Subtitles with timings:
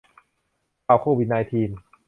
[0.85, 1.69] ข่าวโควิดไนน์ทีน